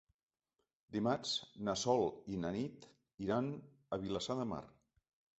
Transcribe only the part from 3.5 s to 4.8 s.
a Vilassar de Mar.